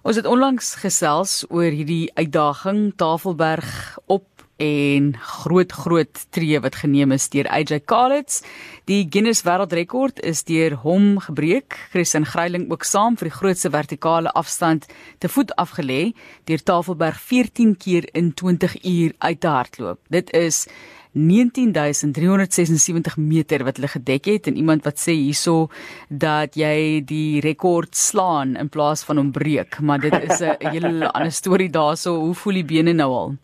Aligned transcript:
Ons 0.00 0.16
het 0.16 0.24
onlangs 0.24 0.78
gesels 0.80 1.42
oor 1.52 1.74
hierdie 1.76 2.08
uitdaging 2.16 2.94
Tafelberg 2.96 3.98
op 4.08 4.24
en 4.60 5.10
groot 5.16 5.72
groot 5.72 6.22
tree 6.32 6.60
wat 6.64 6.78
geneem 6.80 7.12
is 7.12 7.28
deur 7.32 7.48
AJ 7.52 7.82
Kalitz. 7.84 8.40
Die 8.88 9.02
Guinness 9.12 9.44
Wêreldrekord 9.44 10.22
is 10.24 10.40
deur 10.48 10.78
hom 10.84 11.18
gebreek. 11.20 11.76
Christian 11.92 12.24
Greiling 12.24 12.64
ook 12.72 12.84
saam 12.88 13.18
vir 13.20 13.28
die 13.28 13.36
grootste 13.36 13.72
vertikale 13.72 14.32
afstand 14.32 14.88
te 15.20 15.28
voet 15.28 15.52
afgelê 15.60 16.14
deur 16.48 16.64
Tafelberg 16.64 17.20
14 17.20 17.76
keer 17.76 18.08
in 18.16 18.32
20 18.32 18.80
uur 18.80 19.12
uit 19.18 19.40
te 19.40 19.52
hardloop. 19.52 20.00
Dit 20.08 20.32
is 20.32 20.64
19376 21.12 23.16
meter 23.16 23.64
wat 23.64 23.76
hulle 23.76 23.88
gedek 23.88 24.24
het 24.30 24.46
en 24.46 24.56
iemand 24.56 24.84
wat 24.84 24.98
sê 24.98 25.16
hierso 25.16 25.68
dat 26.08 26.54
jy 26.54 27.02
die 27.06 27.40
rekord 27.40 27.96
slaan 27.96 28.56
in 28.56 28.68
plaas 28.68 29.04
van 29.04 29.16
hom 29.16 29.32
breek, 29.32 29.80
maar 29.80 29.98
dit 29.98 30.14
is 30.22 30.40
'n 30.40 30.56
hele 30.74 31.12
ander 31.12 31.32
storie 31.32 31.70
daarso. 31.70 32.20
Hoe 32.20 32.34
voel 32.34 32.62
die 32.62 32.64
bene 32.64 32.92
nou 32.92 33.12
al? 33.12 33.34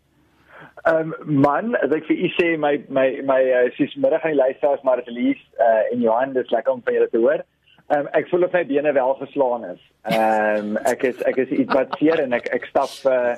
Ehm 0.86 1.12
um, 1.12 1.40
man, 1.42 1.74
as 1.82 1.90
ek 1.90 2.06
vir 2.06 2.16
u 2.16 2.28
sê 2.38 2.48
my 2.62 2.78
my 2.88 3.18
my 3.26 3.42
uh, 3.42 3.66
sies 3.74 3.94
middag 3.98 4.22
aan 4.22 4.36
die 4.36 4.42
luisteraars 4.42 4.84
maar 4.86 5.02
dit 5.02 5.10
lees 5.10 5.40
uh, 5.58 5.82
in 5.92 6.00
Johan 6.00 6.32
dis 6.32 6.50
lekker 6.50 6.72
om 6.72 6.82
van 6.84 6.94
julle 6.94 7.10
te 7.10 7.18
hoor. 7.18 7.42
Ehm 7.88 8.00
um, 8.00 8.08
ek 8.12 8.28
voel 8.30 8.46
of 8.46 8.52
my 8.52 8.64
bene 8.66 8.92
wel 8.92 9.14
geslaan 9.14 9.64
is. 9.64 9.80
Ehm 10.02 10.58
um, 10.58 10.76
ek 10.92 11.02
is 11.02 11.22
ek 11.22 11.36
is 11.36 11.48
iets 11.48 11.74
wat 11.74 11.98
seer 11.98 12.22
en 12.22 12.38
ek 12.38 12.46
ek 12.54 12.68
stap 12.70 12.94
uh, 13.10 13.34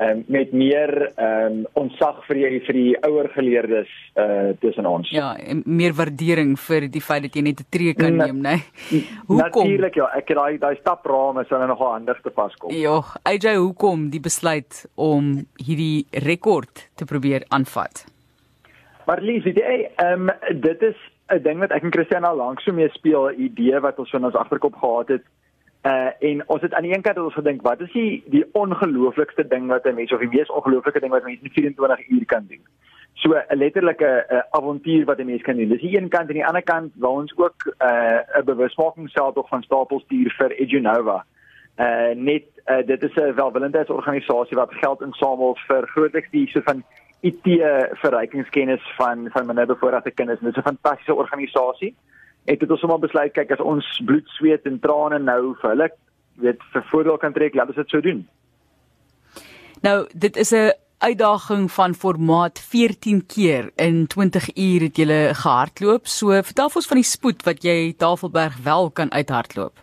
um, 0.00 0.24
met 0.26 0.52
meer 0.52 0.92
um, 1.16 1.64
ontzag 1.78 2.20
vir 2.26 2.40
die 2.40 2.60
vir 2.66 2.78
die 2.78 2.92
ouer 3.06 3.28
geleerdes 3.34 3.90
uh 4.18 4.52
tussen 4.62 4.86
ons. 4.86 5.10
Ja, 5.14 5.32
en 5.36 5.62
meer 5.66 5.94
waardering 5.98 6.56
vir 6.60 6.88
die 6.90 7.02
feit 7.02 7.22
dat 7.26 7.34
jy 7.36 7.42
net 7.42 7.60
'n 7.60 7.68
tree 7.70 7.94
kan 7.94 8.16
neem, 8.16 8.40
né? 8.42 8.56
Nee. 8.90 9.04
Hoekom? 9.26 9.64
Natuurlik 9.66 9.94
ja, 9.94 10.10
ek 10.16 10.28
het 10.28 10.38
daai 10.38 10.58
daai 10.58 10.76
staprame 10.80 11.44
sou 11.48 11.66
nog 11.66 11.82
anders 11.82 12.22
te 12.22 12.30
pas 12.30 12.54
kom. 12.56 12.72
Ja, 12.72 13.02
AJ, 13.22 13.56
hoekom 13.56 14.10
die 14.10 14.20
besluit 14.20 14.86
om 14.94 15.46
hierdie 15.56 16.06
rekord 16.12 16.88
te 16.94 17.04
probeer 17.04 17.44
aanvat? 17.48 18.06
Maar 19.06 19.22
lief, 19.22 19.44
jy, 19.44 19.88
ehm 19.96 20.28
um, 20.28 20.60
dit 20.60 20.82
is 20.82 20.96
'n 21.28 21.42
ding 21.42 21.58
wat 21.58 21.72
ek 21.72 21.82
en 21.82 21.92
Christian 21.92 22.24
al 22.24 22.36
lank 22.36 22.60
so 22.60 22.72
mee 22.72 22.88
speel, 22.88 23.28
'n 23.28 23.40
idee 23.40 23.80
wat 23.80 23.98
ons 23.98 24.10
van 24.10 24.24
ons 24.24 24.34
agterkop 24.34 24.74
gehad 24.74 25.08
het. 25.08 25.24
Uh 25.82 26.10
en 26.18 26.48
ons 26.48 26.62
het 26.62 26.74
aan 26.74 26.82
die 26.82 26.94
een 26.94 27.02
kant 27.02 27.18
ons 27.18 27.34
gedink 27.34 27.62
wat 27.62 27.80
is 27.80 27.92
die 27.92 28.22
die 28.26 28.44
ongelooflikste 28.52 29.46
ding 29.48 29.66
wat 29.66 29.84
'n 29.86 29.94
mens 29.94 30.12
of 30.12 30.20
die 30.20 30.28
mees 30.28 30.50
ongelooflike 30.50 31.00
ding 31.00 31.12
wat 31.12 31.22
'n 31.22 31.26
mens 31.26 31.40
in 31.42 31.50
24 31.50 32.08
uur 32.08 32.24
kan 32.24 32.46
doen. 32.48 32.62
So 33.14 33.34
'n 33.34 33.56
letterlike 33.56 34.26
uh, 34.30 34.38
avontuur 34.50 35.04
wat 35.04 35.18
'n 35.18 35.26
mens 35.26 35.42
kan 35.42 35.56
doen. 35.56 35.68
Dis 35.68 35.80
die 35.80 36.00
een 36.00 36.08
kant 36.08 36.28
en 36.28 36.34
die 36.34 36.46
ander 36.46 36.62
kant 36.62 36.92
waar 36.96 37.10
ons 37.10 37.36
ook 37.36 37.64
'n 37.64 37.84
uh, 37.84 38.44
bewusmaking 38.44 39.10
self 39.10 39.34
tog 39.34 39.48
van 39.48 39.62
stapelstuur 39.62 40.34
vir 40.38 40.50
Edunova. 40.50 41.24
Uh 41.76 42.14
net 42.14 42.44
uh, 42.66 42.86
dit 42.86 43.02
is 43.02 43.14
'n 43.14 43.34
welwillendheidsorganisasie 43.34 44.56
wat 44.56 44.74
geld 44.74 45.00
insamel 45.00 45.56
vir 45.66 45.86
grootliks 45.86 46.30
die 46.30 46.48
so 46.48 46.60
van 46.60 46.82
IT 47.20 47.46
verrykingskennis 47.92 48.94
van 48.96 49.30
van 49.30 49.46
minderbevoorregte 49.46 50.10
kinders. 50.10 50.40
Dit 50.40 50.56
is 50.56 50.62
'n 50.62 50.68
fantastiese 50.74 51.14
organisasie 51.14 51.94
het 52.48 52.60
dit 52.60 52.70
ons 52.70 52.80
sommer 52.80 53.00
besluit 53.02 53.32
kyk 53.36 53.52
as 53.54 53.62
ons 53.64 53.86
bloed, 54.08 54.26
sweet 54.38 54.66
en 54.68 54.80
trane 54.82 55.20
nou 55.22 55.54
vir 55.60 55.74
hulle 55.74 55.88
weet 56.42 56.60
vir 56.72 56.84
voordeel 56.90 57.18
kan 57.18 57.34
trek, 57.34 57.56
laat 57.58 57.72
ons 57.72 57.80
dit 57.80 57.90
so 57.90 58.02
doen. 58.04 58.20
Nou, 59.82 60.06
dit 60.14 60.36
is 60.36 60.52
'n 60.54 60.72
uitdaging 60.98 61.70
van 61.70 61.94
formaat 61.94 62.58
14 62.58 63.26
keer 63.26 63.70
in 63.76 64.06
20 64.06 64.56
uur 64.56 64.80
het 64.80 64.96
jy 64.96 65.34
gehardloop. 65.34 66.06
So 66.06 66.42
vertel 66.42 66.70
ons 66.74 66.86
van 66.86 66.96
die 66.96 67.04
spoed 67.04 67.42
wat 67.44 67.62
jy 67.62 67.94
Tafelberg 67.96 68.56
wel 68.62 68.90
kan 68.90 69.12
uithardloop. 69.12 69.74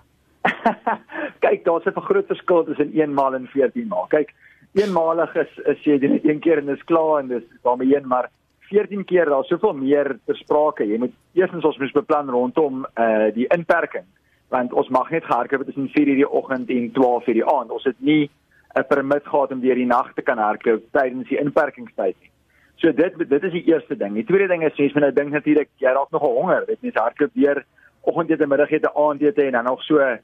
kyk, 1.46 1.64
daar's 1.64 1.86
'n 1.86 2.02
groot 2.02 2.28
verskil 2.28 2.64
tussen 2.64 2.92
1 2.94 3.14
maal 3.14 3.36
en 3.36 3.48
14 3.48 3.88
maal. 3.88 4.08
Kyk, 4.08 4.34
eenmalig 4.74 5.36
is 5.36 5.52
is 5.66 5.84
jy 5.84 5.98
net 5.98 6.26
een 6.26 6.40
keer 6.40 6.58
en 6.58 6.66
dis 6.66 6.84
klaar 6.84 7.20
en 7.20 7.28
dis 7.28 7.44
daarmee 7.64 7.96
een 7.96 8.08
maar 8.08 8.30
14 8.70 9.06
keer 9.06 9.26
daar 9.26 9.44
soveel 9.44 9.74
meer 9.74 10.18
ter 10.26 10.36
sprake. 10.36 10.86
Jy 10.88 10.98
moet 10.98 11.14
eerstens 11.34 11.66
ons 11.66 11.78
moet 11.78 11.94
beplan 11.94 12.30
rondom 12.30 12.86
uh 12.96 13.34
die 13.34 13.48
inperking 13.48 14.06
want 14.54 14.74
ons 14.74 14.90
mag 14.94 15.10
net 15.10 15.26
gehardloop 15.26 15.66
tussen 15.66 15.90
4:00 15.90 16.16
die 16.22 16.30
oggend 16.30 16.70
en 16.70 16.92
12:00 16.94 17.34
die 17.34 17.46
aand. 17.46 17.72
Ons 17.72 17.84
het 17.84 18.00
nie 18.00 18.30
'n 18.76 18.86
permit 18.88 19.28
gehad 19.28 19.52
om 19.52 19.62
deur 19.62 19.76
die 19.76 19.86
nag 19.86 20.14
te 20.14 20.22
kan 20.22 20.38
hardloop 20.38 20.84
tydens 20.92 21.28
die 21.30 21.40
inperkingstyd 21.40 22.16
nie. 22.22 22.32
So 22.76 22.92
dit 22.92 23.30
dit 23.30 23.44
is 23.44 23.52
die 23.52 23.66
eerste 23.72 23.98
ding. 23.98 24.14
Die 24.14 24.26
tweede 24.28 24.48
ding 24.48 24.64
is 24.64 24.78
mens 24.78 24.94
moet 24.94 25.04
nou 25.04 25.14
dink 25.14 25.32
natuurlik 25.32 25.70
jy 25.80 25.92
raak 25.96 26.12
nog 26.12 26.22
honger. 26.22 26.66
Dit 26.68 26.82
mens 26.82 26.96
hardloop 27.00 27.32
deur 27.34 27.64
oggendete, 28.02 28.48
middagete, 28.48 28.94
aandete 28.94 29.44
en 29.44 29.52
dan 29.52 29.64
nog 29.64 29.84
so 29.84 30.00
uh 30.00 30.18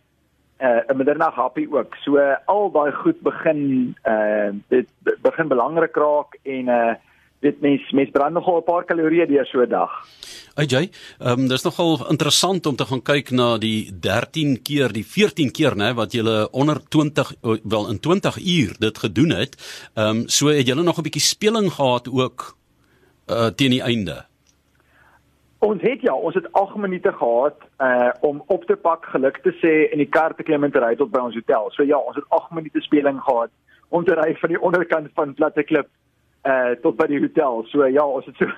'n 0.87 0.97
middernag 0.97 1.35
happie 1.35 1.71
ook. 1.71 1.95
So 1.95 2.17
al 2.45 2.71
daai 2.71 2.91
goed 2.91 3.21
begin 3.21 3.95
uh 4.05 4.49
dit 4.67 4.87
begin 5.21 5.47
belangrik 5.47 5.95
raak 5.95 6.37
en 6.43 6.67
uh 6.67 6.93
dit 7.41 7.61
mens 7.61 7.91
mens 7.91 8.09
brand 8.13 8.33
nogal 8.33 8.57
'n 8.57 8.63
paar 8.63 8.85
kalorieë 8.85 9.27
deur 9.27 9.45
so 9.45 9.61
'n 9.61 9.69
dag. 9.69 9.91
AJ, 10.55 10.75
ehm 10.75 11.39
um, 11.39 11.47
dis 11.47 11.63
nogal 11.63 12.09
interessant 12.09 12.65
om 12.65 12.75
te 12.75 12.85
gaan 12.85 13.01
kyk 13.01 13.31
na 13.31 13.57
die 13.57 13.91
13 13.99 14.61
keer, 14.61 14.91
die 14.91 15.05
14 15.05 15.51
keer 15.51 15.75
nê 15.75 15.93
wat 15.93 16.13
jy 16.13 16.47
onder 16.51 16.77
20 16.89 17.33
wel 17.63 17.89
in 17.89 17.99
20 17.99 18.37
uur 18.37 18.75
dit 18.79 18.97
gedoen 18.97 19.29
het. 19.29 19.55
Ehm 19.95 20.07
um, 20.07 20.27
so 20.27 20.47
het 20.47 20.67
jy 20.67 20.73
nog 20.73 20.97
'n 20.97 21.07
bietjie 21.07 21.21
speling 21.21 21.71
gehad 21.71 22.07
ook 22.09 22.57
uh 23.27 23.49
teen 23.55 23.71
die 23.71 23.81
einde. 23.81 24.25
Ons 25.59 25.81
het 25.81 26.01
ja, 26.01 26.13
ons 26.13 26.35
het 26.35 26.51
8 26.51 26.75
minute 26.75 27.11
gehad 27.11 27.55
uh 27.79 28.09
om 28.21 28.43
op 28.47 28.63
te 28.65 28.75
pak, 28.75 29.05
geluk 29.05 29.37
te 29.43 29.53
sê 29.61 29.91
en 29.91 29.97
die 29.97 30.09
kar 30.09 30.35
te 30.35 30.43
klim 30.43 30.63
en 30.63 30.71
te 30.71 30.79
ry 30.79 30.95
tot 30.95 31.11
by 31.11 31.19
ons 31.19 31.35
hotel. 31.35 31.69
So 31.71 31.83
ja, 31.83 31.97
ons 31.97 32.15
het 32.15 32.25
8 32.29 32.51
minute 32.51 32.81
speling 32.81 33.19
gehad 33.21 33.49
om 33.89 34.05
te 34.05 34.13
ry 34.13 34.35
van 34.35 34.49
die 34.49 34.61
onderkant 34.61 35.09
van 35.13 35.33
Platte 35.33 35.63
Klip 35.63 35.87
uh 36.41 36.73
tot 36.81 36.97
by 36.97 37.07
die 37.11 37.19
hotel. 37.21 37.65
So 37.69 37.85
ja, 37.85 38.05
ons 38.05 38.25
het 38.25 38.39
so 38.41 38.49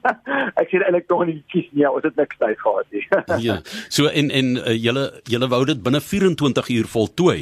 ek 0.60 0.70
sê 0.70 0.80
eintlik 0.80 1.08
tog 1.10 1.26
nie 1.28 1.42
kies 1.52 1.68
nie. 1.72 1.86
Ons 1.88 2.06
het 2.08 2.16
niks 2.16 2.38
tyd 2.40 2.60
gehad 2.62 2.92
nie. 2.94 3.04
ja. 3.48 3.60
So 3.92 4.08
en 4.08 4.30
en 4.30 4.52
uh, 4.62 4.74
julle 4.74 5.08
julle 5.28 5.48
wou 5.52 5.64
dit 5.68 5.82
binne 5.82 6.00
24 6.00 6.70
uur 6.78 6.92
voltooi. 6.92 7.40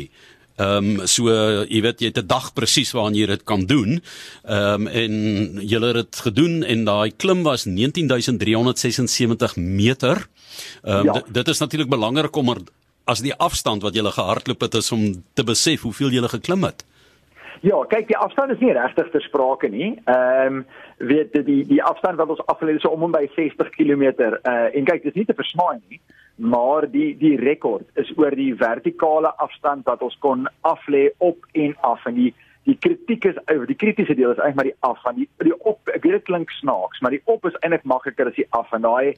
Ehm 0.54 1.00
um, 1.00 1.06
so 1.10 1.26
uh, 1.26 1.64
jy 1.66 1.80
weet 1.82 2.02
jy 2.02 2.08
het 2.12 2.18
'n 2.22 2.30
dag 2.30 2.52
presies 2.54 2.92
waarin 2.94 3.16
jy 3.18 3.26
dit 3.26 3.44
kan 3.44 3.66
doen. 3.66 4.00
Ehm 4.46 4.86
um, 4.86 4.88
en 4.88 5.12
julle 5.66 5.86
het 5.86 5.96
dit 5.96 6.16
gedoen 6.26 6.62
en 6.62 6.84
daai 6.84 7.10
klim 7.10 7.42
was 7.42 7.64
19376 7.64 9.56
meter. 9.56 10.26
Ehm 10.82 10.98
um, 10.98 11.04
ja. 11.04 11.22
dit 11.26 11.48
is 11.48 11.58
natuurlik 11.58 11.90
belangrik 11.90 12.36
om 12.36 12.48
er, 12.48 12.62
as 13.04 13.20
die 13.20 13.34
afstand 13.34 13.82
wat 13.82 13.94
jy 13.94 14.02
gehardloop 14.02 14.60
het 14.60 14.74
is 14.74 14.92
om 14.92 15.24
te 15.34 15.44
besef 15.44 15.82
hoeveel 15.82 16.10
jy 16.10 16.28
geklim 16.28 16.62
het. 16.62 16.84
Ja, 17.64 17.78
kyk, 17.88 18.10
die 18.10 18.16
afstand 18.20 18.52
is 18.52 18.60
nie 18.60 18.74
regtig 18.76 19.06
ter 19.12 19.22
sprake 19.24 19.70
nie. 19.72 19.94
Ehm 20.04 20.58
um, 20.58 20.64
weet 20.98 21.32
die 21.32 21.42
die 21.46 21.62
die 21.70 21.82
afstand 21.82 22.18
wat 22.20 22.28
ons 22.34 22.42
afgelê 22.52 22.74
het 22.74 22.82
is 22.82 22.90
om 22.90 23.06
om 23.06 23.14
by 23.14 23.24
60 23.36 23.70
km. 23.72 24.02
Uh 24.44 24.68
en 24.76 24.84
kyk, 24.84 25.06
dis 25.06 25.16
nie 25.16 25.24
te 25.24 25.36
versmaai 25.38 25.80
nie, 25.88 26.00
maar 26.36 26.84
die 26.90 27.14
die 27.16 27.38
rekord 27.40 27.86
is 28.00 28.10
oor 28.18 28.36
die 28.36 28.52
vertikale 28.60 29.32
afstand 29.46 29.88
wat 29.88 30.04
ons 30.04 30.16
kon 30.20 30.44
aflê 30.60 31.06
op 31.24 31.48
en 31.52 31.72
af 31.80 32.04
en 32.10 32.18
die 32.18 32.34
die 32.68 32.76
kritiek 32.80 33.24
is 33.32 33.40
oor 33.48 33.64
die 33.68 33.78
kritiese 33.80 34.16
deel 34.18 34.36
is 34.36 34.44
eintlik 34.44 34.60
maar 34.60 34.68
die 34.68 34.76
af 34.90 35.00
van 35.06 35.16
die 35.22 35.28
die 35.48 35.56
op 35.64 35.94
ek 35.94 36.04
weet 36.04 36.18
dit 36.18 36.28
klink 36.28 36.52
snaaks, 36.60 37.00
maar 37.00 37.16
die 37.16 37.22
op 37.24 37.48
is 37.48 37.56
eintlik 37.62 37.88
makliker 37.88 38.28
as 38.28 38.36
die 38.36 38.48
af 38.50 38.76
en 38.76 38.84
daai 38.84 39.16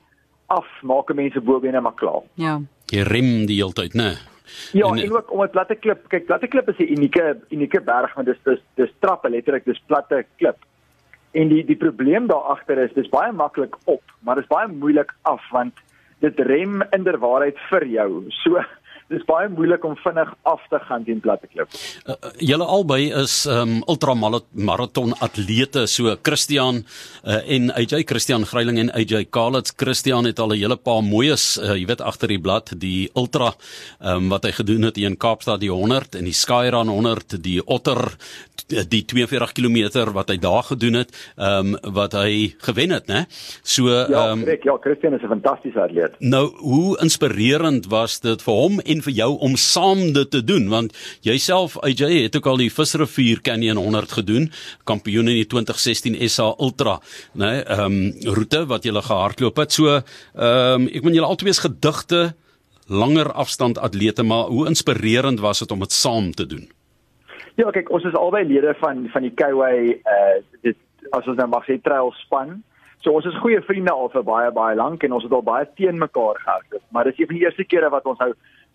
af 0.54 0.70
maak 0.86 1.10
mense 1.14 1.42
bobene 1.42 1.82
maar 1.82 1.98
klaar. 1.98 2.22
Ja. 2.38 2.60
Jy 2.94 3.02
rem 3.10 3.46
die 3.50 3.58
hele 3.58 3.74
tyd, 3.74 3.98
né? 3.98 4.12
Nee. 4.14 4.35
Ja, 4.72 4.86
en, 4.86 4.98
en 4.98 5.12
ook 5.12 5.32
om 5.32 5.42
'n 5.42 5.50
platte 5.50 5.74
klip. 5.74 6.08
Kyk, 6.08 6.26
platte 6.26 6.46
klip 6.46 6.68
is 6.68 6.78
'n 6.78 6.92
unieke 6.92 7.36
unieke 7.50 7.80
berg 7.80 8.14
want 8.14 8.26
dis 8.26 8.38
dis 8.44 8.62
dis 8.74 8.92
trappe 8.98 9.28
letterlik, 9.28 9.64
dis 9.64 9.82
platte 9.86 10.24
klip. 10.36 10.56
En 11.30 11.48
die 11.48 11.64
die 11.64 11.76
probleem 11.76 12.26
daar 12.26 12.46
agter 12.54 12.78
is 12.78 12.92
dis 12.92 13.08
baie 13.08 13.32
maklik 13.32 13.76
op, 13.84 14.02
maar 14.20 14.34
dis 14.34 14.46
baie 14.46 14.68
moeilik 14.68 15.14
af 15.22 15.42
want 15.50 15.74
dit 16.18 16.38
rem 16.40 16.82
inderwaarheid 16.90 17.58
vir 17.70 17.86
jou. 17.86 18.24
So 18.28 18.62
dis 19.12 19.22
baie 19.28 19.48
moeilik 19.52 19.84
om 19.86 19.94
vinnig 20.02 20.30
af 20.50 20.62
te 20.70 20.78
gaan 20.88 21.04
teen 21.06 21.20
platte 21.22 21.46
klip. 21.46 21.70
Uh, 22.06 22.16
julle 22.42 22.66
albei 22.66 23.12
is 23.22 23.44
um 23.50 23.78
ultramaraton 23.86 25.14
atlete 25.22 25.86
so 25.90 26.16
Christian 26.26 26.82
uh, 26.82 27.38
en 27.56 27.70
AJ 27.78 28.02
Christian 28.10 28.46
Greiling 28.46 28.80
en 28.82 28.90
AJ 28.98 29.28
Kalitz. 29.30 29.74
Christian 29.78 30.26
het 30.26 30.42
al 30.42 30.54
'n 30.54 30.58
hele 30.58 30.76
paar 30.76 31.02
mooies, 31.02 31.56
uh, 31.58 31.74
jy 31.74 31.86
weet 31.86 32.00
agter 32.00 32.28
die 32.28 32.40
blad, 32.40 32.72
die 32.80 33.10
ultra 33.14 33.54
um 34.00 34.28
wat 34.28 34.44
hy 34.44 34.52
gedoen 34.52 34.82
het 34.82 34.98
in 34.98 35.16
Kaapstad 35.16 35.60
die 35.60 35.70
100 35.70 36.16
en 36.16 36.24
die 36.24 36.34
Skyrun 36.34 36.88
100, 36.88 37.42
die 37.42 37.60
Otter 37.66 38.16
die 38.66 39.04
42 39.04 39.52
km 39.52 40.10
wat 40.12 40.28
hy 40.28 40.38
daar 40.38 40.62
gedoen 40.62 40.94
het, 40.94 41.14
um 41.36 41.76
wat 41.82 42.12
hy 42.12 42.54
gewen 42.58 42.90
het, 42.90 43.06
né? 43.06 43.26
So 43.62 43.86
um 43.86 44.42
Ja, 44.46 44.56
ja, 44.62 44.76
Christian 44.80 45.14
is 45.14 45.22
'n 45.22 45.28
fantastiese 45.28 45.80
atleet. 45.80 46.14
Nou, 46.18 46.50
hoe 46.58 46.98
inspirerend 47.00 47.86
was 47.86 48.20
dit 48.20 48.42
vir 48.42 48.54
hom 48.54 48.80
en 48.80 48.95
vir 49.04 49.12
jou 49.12 49.30
om 49.46 49.56
saam 49.56 50.12
dit 50.12 50.30
te 50.30 50.42
doen 50.44 50.68
want 50.72 50.94
jouself 51.26 51.76
AJ 51.82 52.22
het 52.22 52.36
ook 52.36 52.46
al 52.46 52.62
die 52.62 52.70
Visrivier 52.72 53.40
Canyon 53.40 53.76
100 53.76 54.12
gedoen, 54.20 54.50
kampioen 54.84 55.28
in 55.28 55.40
die 55.40 55.46
2016 55.46 56.16
SA 56.28 56.52
Ultra, 56.58 56.98
né, 57.34 57.44
nee, 57.44 57.62
ehm 57.64 57.98
um, 57.98 58.34
roete 58.36 58.64
wat 58.66 58.84
jy 58.84 58.92
gehardloop 58.92 59.56
het. 59.56 59.72
So, 59.72 60.00
ehm 60.00 60.86
um, 60.86 60.88
ek 60.88 61.04
meen 61.04 61.18
julle 61.18 61.30
albei 61.30 61.50
is 61.50 61.62
gedigte 61.64 62.34
langer 62.86 63.32
afstand 63.32 63.78
atlete, 63.78 64.22
maar 64.22 64.46
hoe 64.52 64.66
inspirerend 64.66 65.40
was 65.40 65.58
dit 65.58 65.70
om 65.70 65.78
dit 65.78 65.92
saam 65.92 66.32
te 66.32 66.46
doen? 66.46 66.66
Ja, 67.56 67.70
kyk, 67.72 67.90
ons 67.90 68.04
is 68.04 68.14
albei 68.14 68.44
lede 68.44 68.74
van 68.80 69.06
van 69.12 69.24
die 69.24 69.32
Kyway 69.34 69.96
uh 69.96 70.38
dit 70.62 70.76
as 71.14 71.26
ons 71.26 71.38
nou 71.38 71.48
mag 71.48 71.64
sê 71.66 71.78
trail 71.82 72.12
span. 72.22 72.58
So 73.04 73.14
ons 73.16 73.26
is 73.28 73.38
goeie 73.40 73.62
vriende 73.62 73.92
al 73.92 74.10
vir 74.12 74.24
baie 74.26 74.50
baie 74.52 74.76
lank 74.76 75.04
en 75.06 75.14
ons 75.16 75.24
het 75.24 75.32
al 75.32 75.44
baie 75.46 75.66
teen 75.78 75.98
mekaar 75.98 76.40
gehardloop, 76.42 76.82
maar 76.90 77.08
dis 77.08 77.18
een 77.20 77.30
van 77.30 77.38
die 77.38 77.44
eerste 77.46 77.64
kere 77.64 77.90
wat 77.92 78.06
ons 78.10 78.18
nou 78.22 78.32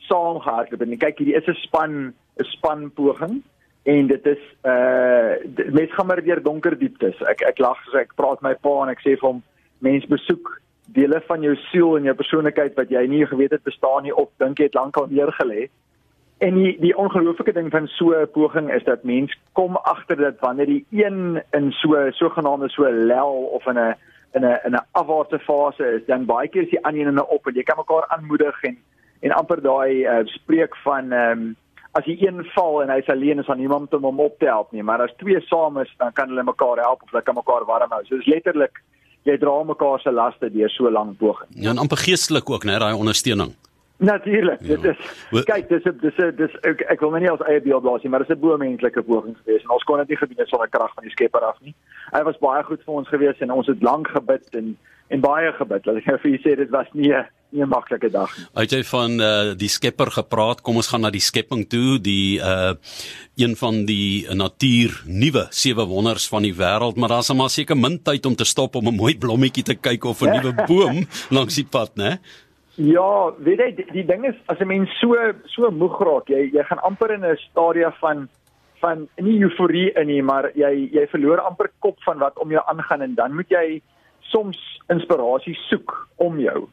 saam 0.08 0.40
gehardloop 0.40 0.82
en 0.82 0.98
kyk 0.98 1.18
hierdie 1.18 1.38
is 1.38 1.48
'n 1.48 1.60
span 1.66 2.14
'n 2.40 2.46
span 2.56 2.92
poging 2.92 3.42
en 3.84 4.08
dit 4.08 4.26
is 4.26 4.44
uh 4.64 5.34
mense 5.74 5.94
gaan 5.94 6.08
maar 6.08 6.24
deur 6.24 6.44
donker 6.44 6.78
dieptes. 6.78 7.22
Ek 7.22 7.42
ek 7.42 7.60
lag 7.60 7.78
as 7.88 8.02
ek 8.02 8.16
praat 8.16 8.42
met 8.42 8.52
my 8.52 8.56
pa 8.62 8.84
en 8.84 8.90
ek 8.90 9.02
sê 9.02 9.18
vir 9.18 9.30
hom 9.30 9.44
mense 9.80 10.08
besoek 10.08 10.62
dele 10.94 11.22
van 11.28 11.42
jou 11.42 11.56
siel 11.56 11.98
en 11.98 12.04
jou 12.04 12.16
persoonlikheid 12.16 12.76
wat 12.76 12.90
jy 12.90 13.06
nie 13.08 13.26
geweet 13.26 13.52
het 13.52 13.64
bestaan 13.64 14.04
nie 14.04 14.14
of 14.16 14.30
dink 14.38 14.60
jy 14.60 14.70
het 14.70 14.78
lankal 14.78 15.08
neergelê. 15.10 15.70
En 16.42 16.56
die 16.58 16.78
die 16.82 16.94
ongelooflike 16.98 17.54
ding 17.54 17.70
van 17.72 17.88
so 17.88 18.14
'n 18.14 18.30
poging 18.34 18.72
is 18.74 18.84
dat 18.84 19.04
mens 19.04 19.34
kom 19.54 19.76
agter 19.76 20.18
dat 20.18 20.40
wanneer 20.40 20.66
die 20.66 20.86
een 20.92 21.42
in 21.52 21.72
so 21.72 22.10
sogenaamde 22.12 22.70
so 22.70 22.90
lel 22.90 23.34
of 23.58 23.66
in 23.68 23.78
'n 23.80 23.96
in 24.34 24.46
'n 24.46 24.60
in 24.66 24.74
'n 24.74 24.86
afwaartse 24.92 25.40
fase 25.40 25.86
is, 25.96 26.06
dan 26.06 26.26
baie 26.26 26.48
keer 26.48 26.64
is 26.64 26.70
die 26.70 26.86
ander 26.86 27.08
een 27.08 27.26
op 27.26 27.48
en 27.48 27.54
jy 27.54 27.64
kan 27.64 27.78
mekaar 27.78 28.08
aanmoedig 28.08 28.64
en 28.64 28.78
en 29.22 29.36
amper 29.38 29.62
daai 29.62 30.04
uh, 30.04 30.22
spreek 30.38 30.78
van 30.86 31.12
ehm 31.12 31.42
um, 31.42 31.56
as 31.92 32.06
jy 32.08 32.16
een 32.22 32.46
val 32.56 32.78
en 32.84 32.92
hy's 32.94 33.10
alleen 33.12 33.42
is 33.42 33.50
aan 33.52 33.60
niemand 33.60 33.94
om 33.94 34.06
hom 34.08 34.20
op 34.24 34.38
te 34.40 34.48
help 34.48 34.72
nie, 34.72 34.84
maar 34.84 35.02
as 35.04 35.12
twee 35.20 35.42
saam 35.50 35.80
is, 35.82 35.90
dan 36.00 36.14
kan 36.16 36.30
hulle 36.32 36.44
mekaar 36.48 36.80
help 36.80 37.04
of 37.04 37.12
hulle 37.12 37.24
kan 37.28 37.36
mekaar 37.36 37.66
warm 37.68 37.92
hou. 37.92 38.00
So 38.08 38.16
dis 38.16 38.30
letterlik 38.32 38.80
jy 39.28 39.36
dra 39.42 39.58
mekaar 39.68 40.00
se 40.00 40.14
laste 40.14 40.50
deur 40.54 40.72
so 40.72 40.90
lank 40.90 41.18
poging. 41.20 41.52
Ja, 41.56 41.74
en 41.74 41.82
amper 41.84 42.00
geestelik 42.00 42.50
ook, 42.50 42.64
né, 42.64 42.80
daai 42.80 42.94
ondersteuning. 42.96 43.52
Natuurlik, 44.02 44.64
ja. 44.66 44.78
dit 44.78 44.86
is 44.96 45.44
kyk, 45.46 45.68
dis 45.70 45.84
'n 45.86 45.98
dis 46.02 46.18
'n 46.18 46.36
dis 46.36 46.54
ek, 46.66 46.82
ek 46.90 47.02
wil 47.02 47.12
my 47.12 47.20
nie 47.20 47.30
as 47.30 47.44
eie 47.46 47.62
beeld 47.62 47.84
blaas 47.84 48.02
nie, 48.02 48.10
maar 48.10 48.24
dis 48.26 48.34
'n 48.36 48.40
bo 48.40 48.58
menslike 48.58 49.04
poging 49.04 49.36
geweest 49.44 49.64
en 49.64 49.76
ons 49.76 49.84
kon 49.84 49.98
dit 49.98 50.08
nie 50.10 50.18
gedoen 50.18 50.48
sonder 50.48 50.70
krag 50.70 50.94
van 50.94 51.04
die 51.04 51.12
Skepper 51.12 51.44
af 51.46 51.60
nie. 51.62 51.76
Hy 52.12 52.24
was 52.24 52.40
baie 52.40 52.64
goed 52.64 52.82
vir 52.84 52.94
ons 52.94 53.08
geweest 53.08 53.42
en 53.42 53.52
ons 53.52 53.68
het 53.68 53.82
lank 53.82 54.08
gebid 54.08 54.56
en 54.56 54.78
en 55.10 55.20
baie 55.20 55.52
gebid. 55.52 55.86
Laat 55.86 55.98
ek 55.98 56.06
nou 56.06 56.18
vir 56.18 56.32
julle 56.32 56.42
sê 56.42 56.56
dit 56.58 56.70
was 56.70 56.88
nie 56.94 57.14
'n 57.14 57.28
nie 57.52 57.64
'n 57.64 57.70
maklike 57.70 58.10
dag 58.10 58.38
nie. 58.38 58.46
Het 58.54 58.72
jy 58.72 58.84
van 58.84 59.20
uh, 59.20 59.54
die 59.58 59.70
Skepper 59.70 60.12
gepraat? 60.12 60.62
Kom 60.62 60.76
ons 60.76 60.88
gaan 60.88 61.02
na 61.02 61.10
die 61.10 61.24
skepping 61.24 61.68
toe, 61.70 62.00
die 62.00 62.40
uh 62.40 62.74
een 63.36 63.56
van 63.56 63.86
die 63.86 64.28
natuur 64.36 65.02
nuwe 65.06 65.48
sewe 65.50 65.86
wonders 65.86 66.28
van 66.30 66.44
die 66.44 66.54
wêreld, 66.54 66.96
maar 66.96 67.10
daar's 67.10 67.34
maar 67.34 67.50
seker 67.50 67.78
min 67.78 67.98
tyd 68.04 68.26
om 68.26 68.36
te 68.36 68.46
stop 68.46 68.76
om 68.76 68.88
'n 68.88 68.96
mooi 68.96 69.18
blommetjie 69.18 69.64
te 69.64 69.76
kyk 69.76 70.04
of 70.04 70.22
'n 70.22 70.32
nuwe 70.38 70.54
boom 70.68 71.06
langs 71.30 71.56
die 71.56 71.66
pad, 71.66 71.96
né? 71.96 72.20
Ja, 72.76 73.34
weet 73.38 73.60
jy 73.60 73.76
die, 73.76 73.86
die 73.92 74.06
ding 74.06 74.26
is 74.26 74.36
as 74.48 74.60
'n 74.60 74.68
mens 74.68 74.90
so 75.00 75.16
so 75.46 75.72
moeg 75.72 76.00
raak, 76.00 76.30
jy 76.30 76.52
jy 76.54 76.64
gaan 76.64 76.84
amper 76.84 77.12
in 77.12 77.26
'n 77.26 77.38
stadium 77.38 77.92
van 78.00 78.30
van 78.82 79.08
nie 79.18 79.42
euforie 79.42 79.92
in 79.94 80.08
nie, 80.08 80.22
maar 80.22 80.52
jy 80.56 80.90
jy 80.92 81.08
verloor 81.08 81.40
amper 81.40 81.72
kop 81.80 81.98
van 82.04 82.18
wat 82.18 82.40
om 82.40 82.52
jou 82.52 82.62
aangaan 82.66 83.02
en 83.02 83.16
dan 83.16 83.36
moet 83.36 83.50
jy 83.50 83.82
soms 84.32 84.58
inspirasie 84.90 85.56
soek 85.70 86.08
om 86.16 86.40
jou. 86.40 86.70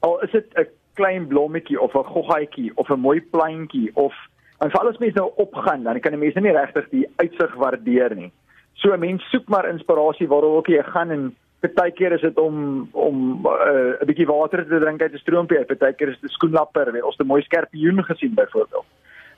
Al 0.00 0.20
is 0.22 0.30
dit 0.30 0.46
'n 0.56 0.68
klein 0.94 1.26
blommetjie 1.26 1.80
of 1.80 1.94
'n 1.94 2.04
goggaatjie 2.04 2.72
of 2.74 2.88
'n 2.88 3.00
mooi 3.00 3.20
plantjie 3.20 3.90
of 3.94 4.14
en 4.58 4.70
vir 4.70 4.80
alles 4.80 4.98
mense 4.98 5.18
nou 5.18 5.32
opgaan, 5.36 5.82
dan 5.82 6.00
kan 6.00 6.12
'n 6.12 6.18
mens 6.18 6.34
nie 6.34 6.52
regtig 6.52 6.88
die 6.88 7.08
uitsig 7.16 7.54
waardeer 7.54 8.14
nie. 8.14 8.32
So 8.74 8.92
'n 8.92 9.00
mens 9.00 9.22
soek 9.30 9.48
maar 9.48 9.68
inspirasie 9.68 10.28
waar 10.28 10.42
ook 10.42 10.66
jy 10.66 10.82
gaan 10.82 11.10
en 11.10 11.36
Partykeer 11.60 12.12
is 12.12 12.20
dit 12.20 12.38
om 12.38 12.88
om 12.92 13.46
uh, 13.46 14.00
'n 14.00 14.06
bietjie 14.08 14.26
water 14.26 14.64
te 14.66 14.78
drink 14.78 15.02
uit 15.02 15.12
'n 15.12 15.18
stroompie, 15.18 15.64
partykeer 15.64 16.08
is 16.08 16.20
dit 16.20 16.30
skoenlapper, 16.30 16.92
weet 16.92 17.02
ons 17.02 17.16
'n 17.18 17.26
mooi 17.26 17.42
skerpioen 17.42 18.04
gesien 18.04 18.34
byvoorbeeld. 18.34 18.88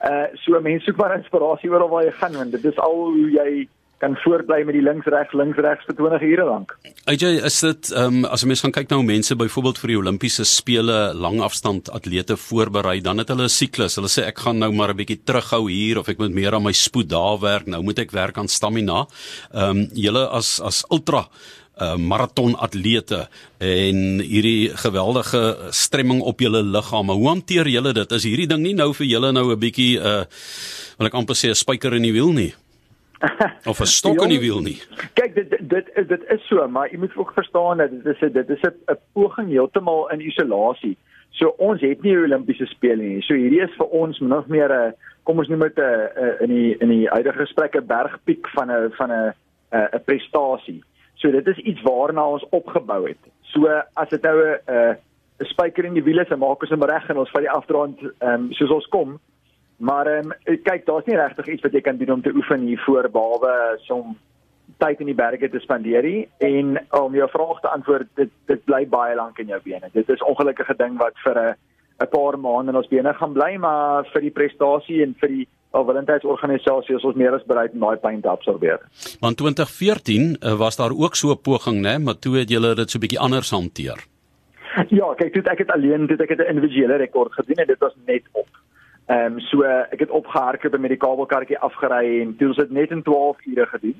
Uh 0.03 0.27
so 0.35 0.61
mense 0.61 0.85
soek 0.85 0.97
maar 0.97 1.17
inspirasie 1.17 1.71
oral 1.71 1.89
waar 1.89 2.05
jy 2.05 2.11
gaan 2.11 2.33
want 2.33 2.53
dit 2.53 2.65
is 2.65 2.79
al 2.79 2.95
hoe 2.95 3.31
jy 3.31 3.69
kan 4.03 4.17
voortbly 4.25 4.65
met 4.67 4.75
die 4.75 4.83
links 4.83 5.07
regs 5.15 5.35
links 5.39 5.61
regs 5.63 5.87
vir 5.87 5.97
20 6.01 6.27
ure 6.33 6.47
lank. 6.49 6.75
AJ, 7.11 7.25
is 7.47 7.61
dit 7.63 7.93
ehm 7.95 8.23
um, 8.23 8.27
as 8.35 8.45
mens 8.49 8.65
gaan 8.65 8.75
kyk 8.75 8.91
na 8.91 8.99
hoe 8.99 9.07
mense 9.07 9.37
byvoorbeeld 9.39 9.81
vir 9.83 9.95
die 9.95 9.99
Olimpiese 10.01 10.47
spele 10.49 10.99
langafstand 11.15 11.91
atlete 11.95 12.37
voorberei, 12.49 12.99
dan 13.01 13.23
het 13.23 13.31
hulle 13.33 13.47
'n 13.47 13.57
siklus. 13.61 13.97
Hulle 14.01 14.11
sê 14.11 14.27
ek 14.27 14.45
gaan 14.45 14.59
nou 14.59 14.73
maar 14.73 14.91
'n 14.91 15.01
bietjie 15.01 15.23
terughou 15.25 15.71
hier 15.71 15.99
of 15.99 16.09
ek 16.09 16.19
moet 16.19 16.35
meer 16.35 16.55
aan 16.55 16.67
my 16.67 16.73
spoed 16.73 17.09
daar 17.09 17.39
werk. 17.41 17.67
Nou 17.67 17.83
moet 17.83 17.99
ek 17.99 18.11
werk 18.11 18.39
aan 18.39 18.49
stamina. 18.49 19.07
Ehm 19.55 19.71
um, 19.71 19.89
julle 19.95 20.29
as 20.29 20.61
as 20.61 20.85
ultra 20.91 21.29
uh, 21.81 21.97
maratonatlete 21.97 23.29
en 23.59 24.21
hierdie 24.21 24.71
geweldige 24.77 25.71
stremming 25.71 26.21
op 26.21 26.41
julle 26.41 26.63
liggame. 26.63 27.13
Hoe 27.13 27.29
hanteer 27.29 27.69
julle 27.69 27.93
dit? 27.93 28.13
Is 28.13 28.27
hierdie 28.29 28.49
ding 28.51 28.63
nie 28.63 28.75
nou 28.75 28.93
vir 28.95 29.07
julle 29.07 29.33
nou 29.33 29.53
'n 29.53 29.59
bietjie 29.59 29.99
uh 29.99 30.25
wil 30.99 31.07
ek 31.07 31.15
amper 31.15 31.35
sê 31.35 31.49
'n 31.51 31.55
spyker 31.55 31.95
in 31.95 32.03
die 32.03 32.13
wiel 32.13 32.33
nie? 32.33 32.55
of 33.71 33.81
'n 33.81 33.87
stok 33.87 34.23
in 34.23 34.29
die 34.29 34.41
wiel 34.41 34.61
nie. 34.61 34.83
Kyk 35.15 35.35
dit 35.35 35.51
dit 35.61 35.87
dit 36.09 36.25
is 36.35 36.47
so, 36.49 36.69
maar 36.69 36.91
jy 36.91 36.99
moet 36.99 37.17
ook 37.17 37.33
verstaan 37.35 37.79
dat 37.79 37.91
dit 37.91 38.07
is 38.07 38.21
'n 38.21 38.33
dit 38.33 38.51
is 38.51 38.63
'n 38.63 38.99
poging 39.13 39.49
heeltemal 39.49 40.11
in 40.11 40.21
isolasie. 40.21 40.97
So 41.31 41.55
ons 41.59 41.81
het 41.81 42.03
nie 42.03 42.17
Olimpiese 42.17 42.67
spele 42.67 43.03
nie. 43.03 43.23
So 43.23 43.35
hierdie 43.35 43.63
is 43.63 43.75
vir 43.77 43.87
ons 43.87 44.21
nog 44.21 44.47
meer 44.47 44.71
'n 44.73 44.95
kom 45.23 45.39
ons 45.39 45.49
noem 45.49 45.61
dit 45.61 45.79
'n 45.79 46.09
in 46.41 46.49
die 46.49 46.77
in 46.79 46.89
die 46.89 47.09
huidige 47.09 47.39
gesprekke 47.39 47.81
bergpiek 47.81 48.49
van 48.49 48.71
'n 48.71 48.91
van 48.93 49.11
'n 49.13 49.35
'n 49.73 50.05
prestasie. 50.05 50.83
So 51.15 51.31
dit 51.31 51.47
is 51.47 51.59
iets 51.59 51.83
waarna 51.83 52.29
ons 52.29 52.49
opgebou 52.51 53.09
het. 53.09 53.23
So 53.43 53.67
as 53.95 54.09
dit 54.09 54.23
nou 54.23 54.37
'n 54.43 54.97
'n 55.41 55.45
spyker 55.45 55.85
in 55.85 55.95
die 55.95 56.03
wiele 56.03 56.23
is, 56.23 56.29
maak 56.29 56.63
ons 56.63 56.71
hom 56.71 56.85
reg 56.85 57.09
en 57.09 57.17
ons 57.17 57.31
vat 57.31 57.43
die 57.43 57.51
afdraand 57.51 57.99
ehm 58.01 58.33
um, 58.33 58.53
soos 58.53 58.71
ons 58.71 58.89
kom. 58.89 59.21
Maar 59.83 60.07
ehm 60.07 60.31
um, 60.31 60.59
kyk, 60.63 60.85
daar's 60.87 61.09
nie 61.11 61.17
regtig 61.19 61.49
iets 61.49 61.65
wat 61.67 61.73
jy 61.75 61.81
kan 61.83 61.97
doen 61.99 62.13
om 62.15 62.23
te 62.23 62.35
oefen 62.35 62.67
hier 62.69 62.83
voor 62.87 63.09
behalwe 63.11 63.55
som 63.89 64.15
tyd 64.79 65.01
in 65.03 65.11
die 65.11 65.19
berge 65.19 65.49
te 65.51 65.61
spandeer 65.63 66.07
nie 66.07 66.29
en 66.39 66.77
om 66.99 67.15
jou 67.19 67.27
vraag 67.31 67.61
te 67.61 67.71
antwoord, 67.71 68.09
dit 68.21 68.31
dit 68.47 68.63
bly 68.65 68.85
baie 68.87 69.17
lank 69.19 69.41
in 69.43 69.51
jou 69.51 69.59
bene. 69.65 69.91
Dit 69.93 70.11
is 70.15 70.23
ongelukkige 70.23 70.77
ding 70.79 70.99
wat 71.03 71.19
vir 71.25 71.41
'n 71.41 71.55
'n 72.03 72.11
paar 72.15 72.39
maande 72.39 72.71
in 72.71 72.77
ons 72.77 72.89
bene 72.89 73.15
gaan 73.15 73.33
bly, 73.33 73.57
maar 73.57 74.07
vir 74.13 74.21
die 74.21 74.31
prestasie 74.31 75.03
en 75.03 75.15
vir 75.21 75.29
die 75.29 75.49
of 75.71 75.87
welintydsorganisasie 75.87 76.97
is 76.97 77.05
ons 77.05 77.17
meer 77.17 77.35
as 77.35 77.45
bereid 77.49 77.73
om 77.73 77.81
daai 77.81 77.97
pyn 77.97 78.21
te 78.21 78.29
absorbeer. 78.29 78.81
Want 79.21 79.37
2014 79.37 80.37
uh, 80.41 80.55
was 80.59 80.77
daar 80.77 80.93
ook 80.93 81.15
so 81.15 81.33
'n 81.33 81.41
poging, 81.43 81.83
né, 81.83 81.99
maar 81.99 82.19
toe 82.19 82.37
het 82.37 82.51
julle 82.51 82.75
dit 82.75 82.91
so 82.91 82.99
'n 82.99 83.01
bietjie 83.01 83.21
anders 83.21 83.51
hanteer. 83.51 83.99
Ja, 84.89 85.15
kyk, 85.15 85.33
toe 85.33 85.43
ek 85.43 85.59
het 85.59 85.71
alleen, 85.71 86.07
toe 86.07 86.17
ek 86.17 86.29
het 86.29 86.39
'n 86.39 86.55
individuele 86.55 86.97
rekord 86.97 87.33
gedoen 87.33 87.57
en 87.57 87.67
dit 87.67 87.79
was 87.79 87.95
net 88.07 88.23
op. 88.33 88.49
Ehm 89.07 89.35
um, 89.35 89.41
so 89.41 89.63
ek 89.67 89.99
het 89.99 90.11
opgehardloop 90.11 90.79
met 90.79 90.95
die 90.95 91.01
kabelkarretjie 91.05 91.59
afgery 91.59 92.21
en 92.23 92.37
toe 92.37 92.49
ons 92.53 92.57
dit 92.57 92.71
net 92.71 92.91
in 92.91 93.03
12 93.03 93.47
ure 93.47 93.67
gedoen. 93.67 93.97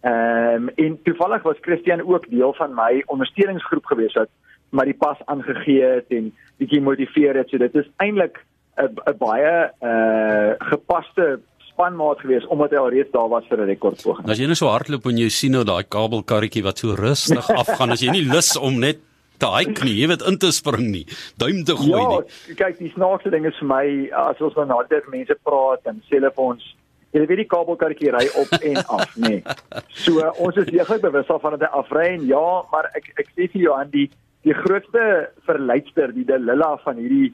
Ehm 0.00 0.68
um, 0.68 0.70
en 0.74 1.02
toevallig 1.02 1.42
was 1.42 1.60
Christian 1.60 2.02
ook 2.02 2.30
deel 2.30 2.54
van 2.54 2.74
my 2.74 3.02
ondersteuningsgroep 3.06 3.84
gewees 3.84 4.16
wat 4.18 4.30
my 4.70 4.84
die 4.84 4.96
pas 4.96 5.18
aangegee 5.24 5.82
het 5.82 6.10
en 6.14 6.32
bietjie 6.58 6.80
motiveer 6.80 7.36
het. 7.36 7.50
So 7.50 7.58
dit 7.58 7.74
is 7.74 7.86
eintlik 7.96 8.42
'n 8.80 9.18
baie 9.18 9.70
uh 9.82 10.50
gepaste 10.72 11.40
spanmaat 11.70 12.20
gewees 12.20 12.46
omdat 12.46 12.70
hy 12.70 12.76
alreeds 12.76 13.12
daar 13.12 13.28
was 13.28 13.46
vir 13.48 13.60
'n 13.60 13.70
rekordpoging. 13.72 14.28
As 14.28 14.38
jy 14.38 14.46
net 14.46 14.56
so 14.56 14.66
hardloop 14.66 15.06
en 15.06 15.18
jy 15.18 15.28
sien 15.28 15.52
nou 15.52 15.64
daai 15.64 15.84
kabelkarretjie 15.84 16.62
wat 16.62 16.78
so 16.78 16.94
rustig 16.94 17.50
afgaan, 17.62 17.90
as 17.90 18.00
jy 18.00 18.10
nie 18.10 18.26
lus 18.26 18.56
om 18.56 18.78
net 18.78 18.98
te 19.40 19.52
hike 19.54 19.86
nie, 19.88 19.96
jy 20.00 20.10
weet 20.12 20.26
in 20.28 20.38
te 20.38 20.52
spring 20.54 20.90
nie, 20.92 21.06
duim 21.40 21.64
te 21.64 21.76
gooi 21.78 21.96
ja, 21.96 22.08
nie. 22.12 22.36
Ja, 22.50 22.58
kyk, 22.64 22.78
die 22.78 22.92
snaakste 22.94 23.32
ding 23.34 23.48
is 23.48 23.58
vir 23.62 23.70
my 23.72 23.86
as 24.26 24.44
ons 24.44 24.58
nou 24.60 24.68
na 24.68 24.82
dit 24.92 25.10
mense 25.14 25.36
praat 25.48 25.90
en 25.90 26.02
sê 26.08 26.20
hulle 26.20 26.32
vir 26.36 26.52
ons 26.52 26.68
Jy 27.10 27.24
weet 27.26 27.40
die 27.42 27.50
kabelkarretjie 27.50 28.12
ry 28.14 28.26
op 28.38 28.52
en 28.54 28.76
af, 28.94 29.14
nê. 29.18 29.40
Nee. 29.40 29.54
So 30.04 30.22
ons 30.38 30.58
is 30.62 30.68
deeglik 30.70 31.02
bewus 31.02 31.26
daarvan 31.26 31.56
dat 31.56 31.64
hy 31.66 31.80
afry 31.80 32.04
en 32.14 32.26
ja, 32.28 32.44
maar 32.70 32.86
ek 32.94 33.08
ek 33.18 33.32
sê 33.34 33.48
vir 33.50 33.64
Johan 33.64 33.90
die 33.94 34.06
die 34.46 34.54
grootste 34.56 35.02
verleidster, 35.44 36.14
die 36.16 36.24
Delilla 36.24 36.70
van 36.84 37.00
hierdie 37.02 37.32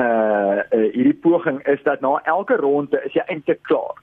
uh, 0.00 0.64
uh 0.64 0.88
hierdie 0.94 1.18
poging 1.22 1.60
is 1.70 1.84
dat 1.84 2.00
na 2.02 2.16
elke 2.32 2.56
ronde 2.58 2.98
is 3.06 3.12
jy 3.14 3.26
eintlik 3.28 3.60
klaar. 3.68 4.00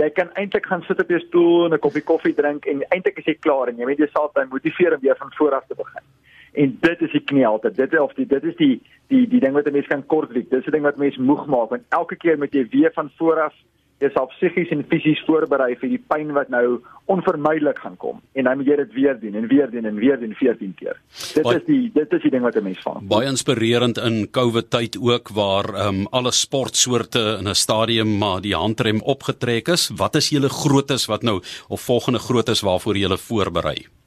Jy 0.00 0.08
kan 0.16 0.32
eintlik 0.40 0.66
gaan 0.70 0.82
sit 0.86 1.00
op 1.02 1.12
jou 1.12 1.20
stoel 1.26 1.66
en 1.66 1.76
'n 1.76 1.84
koppie 1.84 2.02
koffie 2.02 2.34
drink 2.34 2.66
en 2.66 2.82
eintlik 2.88 3.18
is 3.20 3.28
jy 3.28 3.36
klaar 3.36 3.68
en 3.68 3.76
jy 3.76 3.84
weet 3.84 4.02
jouself 4.06 4.32
dan 4.32 4.48
motiveer 4.48 4.94
om 4.96 5.04
weer 5.04 5.20
van 5.20 5.32
voor 5.36 5.54
af 5.54 5.66
te 5.68 5.76
begin. 5.76 6.04
En 6.52 6.76
dit 6.80 7.00
is 7.00 7.12
die 7.12 7.24
knielte. 7.24 7.70
Dit 7.70 7.98
of 7.98 8.12
die 8.14 8.26
dit 8.26 8.44
is 8.44 8.56
die 8.56 8.80
die 9.08 9.28
die 9.28 9.40
ding 9.40 9.52
wat 9.52 9.66
'n 9.66 9.72
mens 9.72 9.86
kan 9.86 10.06
kortwiek. 10.06 10.50
Dis 10.50 10.66
'n 10.66 10.70
ding 10.70 10.82
wat 10.82 10.96
mense 10.96 11.20
moeg 11.20 11.46
maak 11.46 11.70
want 11.70 11.82
elke 11.88 12.16
keer 12.16 12.38
moet 12.38 12.54
jy 12.54 12.68
weer 12.70 12.90
van 12.94 13.10
voor 13.16 13.40
af 13.40 13.54
jouself 13.98 14.30
psigies 14.36 14.70
en 14.74 14.84
fisies 14.90 15.20
voorberei 15.26 15.72
vir 15.80 15.90
die 15.94 16.00
pyn 16.10 16.30
wat 16.36 16.52
nou 16.54 16.78
onvermydelik 17.10 17.80
gaan 17.82 17.96
kom 17.98 18.20
en 18.38 18.46
dan 18.46 18.60
moet 18.60 18.70
jy 18.70 18.76
dit 18.82 18.94
weer 18.94 19.18
doen 19.18 19.38
en 19.40 19.48
weer 19.50 19.70
doen 19.72 19.88
en 19.90 19.98
weer 19.98 20.20
doen 20.20 20.34
14 20.38 20.74
keer. 20.78 21.00
Dit 21.34 21.42
baie, 21.46 21.58
is 21.58 21.66
die 21.66 21.80
dit 21.94 22.16
is 22.18 22.22
die 22.26 22.32
ding 22.34 22.46
wat 22.46 22.56
'n 22.56 22.64
mens 22.68 22.82
van. 22.86 23.08
Baie 23.10 23.26
inspirerend 23.26 23.98
in 23.98 24.30
COVID 24.30 24.70
tyd 24.70 24.98
ook 25.00 25.34
waar 25.34 25.74
ehm 25.74 25.88
um, 25.88 26.06
alle 26.10 26.32
sportsoorte 26.32 27.38
in 27.40 27.48
'n 27.48 27.54
stadium 27.54 28.18
maar 28.18 28.40
die 28.40 28.54
handrem 28.54 29.00
opgetrek 29.02 29.68
is. 29.68 29.90
Wat 29.96 30.14
is 30.14 30.28
julle 30.28 30.48
grootes 30.48 31.06
wat 31.06 31.22
nou 31.22 31.42
of 31.68 31.80
volgende 31.80 32.18
grootes 32.18 32.60
waarvoor 32.60 32.96
julle 32.96 33.18
voorberei? 33.18 33.97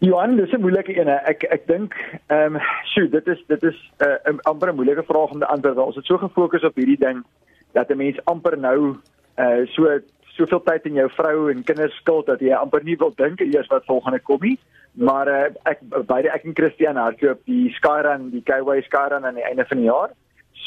Johan, 0.00 0.36
dis 0.36 0.52
'n 0.52 0.60
moeilike 0.60 0.98
een. 0.98 1.08
Ek 1.08 1.42
ek 1.42 1.66
dink 1.66 1.94
ehm 2.26 2.54
um, 2.54 2.60
sjoe, 2.84 3.08
dit 3.08 3.26
is 3.26 3.44
dit 3.46 3.62
is 3.62 3.78
'n 3.98 4.30
uh, 4.30 4.38
amper 4.42 4.68
'n 4.68 4.74
moeilike 4.74 5.02
vraag 5.02 5.30
om 5.30 5.38
te 5.38 5.46
antwoord. 5.46 5.76
Ons 5.76 5.96
het 5.96 6.04
so 6.04 6.18
gefokus 6.18 6.62
op 6.64 6.76
hierdie 6.76 6.98
ding 6.98 7.24
dat 7.72 7.90
'n 7.90 7.96
mens 7.96 8.24
amper 8.24 8.58
nou 8.58 8.96
uh 9.38 9.66
so 9.66 9.98
soveel 10.22 10.62
tyd 10.62 10.86
in 10.86 10.94
jou 10.94 11.10
vrou 11.10 11.50
en 11.50 11.64
kinders 11.64 11.96
skuld 11.96 12.26
dat 12.26 12.40
jy 12.40 12.52
amper 12.52 12.82
nie 12.84 12.96
wil 12.96 13.12
dink 13.14 13.40
eers 13.40 13.66
wat 13.66 13.84
volgende 13.84 14.20
kom 14.20 14.38
nie. 14.40 14.58
Maar 14.92 15.28
uh, 15.28 15.50
ek 15.62 15.78
beide 16.06 16.30
ek 16.30 16.44
en 16.44 16.54
Christian 16.54 16.96
hardloop 16.96 17.40
die 17.44 17.70
Skyrun, 17.70 18.30
die 18.30 18.42
Kayway 18.42 18.82
Skyrun 18.82 19.24
aan 19.24 19.34
die 19.34 19.48
einde 19.50 19.64
van 19.64 19.76
die 19.76 19.90
jaar. 19.90 20.10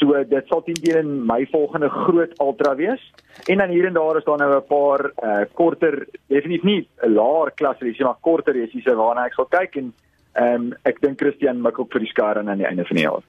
So 0.01 0.17
dit 0.25 0.47
sal 0.49 0.63
teen 0.65 0.79
teen 0.81 1.09
my 1.29 1.43
volgende 1.51 1.89
groot 1.89 2.31
ultra 2.41 2.73
wees. 2.75 3.01
En 3.45 3.61
dan 3.61 3.69
hier 3.69 3.85
en 3.85 3.93
daar 3.93 4.17
is 4.17 4.25
daar 4.25 4.37
nou 4.37 4.55
'n 4.55 4.67
paar 4.67 5.11
uh 5.23 5.45
korter, 5.53 6.07
definitief 6.27 6.63
nie 6.63 6.87
'n 7.03 7.13
laer 7.13 7.51
klas 7.51 7.79
resies, 7.79 8.05
maar 8.05 8.17
korter 8.21 8.53
resies 8.53 8.85
waarna 8.85 9.25
ek 9.25 9.33
sal 9.33 9.45
kyk 9.45 9.75
en 9.75 9.93
ehm 10.33 10.53
um, 10.55 10.73
ek 10.83 11.01
dink 11.01 11.19
Christian 11.19 11.61
mik 11.61 11.79
ook 11.79 11.91
vir 11.91 11.99
die 11.99 12.09
Skyrun 12.09 12.49
aan 12.49 12.57
die 12.57 12.67
einde 12.67 12.85
van 12.85 12.95
die 12.95 13.05
jaar. 13.05 13.23